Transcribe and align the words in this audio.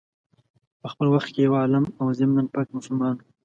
په 0.81 0.87
خپل 0.93 1.07
وخت 1.13 1.29
کي 1.33 1.39
یو 1.45 1.53
عالم 1.61 1.85
او 1.99 2.05
ضمناً 2.19 2.43
پاک 2.53 2.67
مسلمان 2.77 3.15
وو. 3.19 3.27